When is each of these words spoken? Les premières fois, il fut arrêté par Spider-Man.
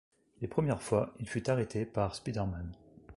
Les 0.41 0.47
premières 0.47 0.81
fois, 0.81 1.13
il 1.19 1.29
fut 1.29 1.47
arrêté 1.47 1.85
par 1.85 2.15
Spider-Man. 2.15 2.71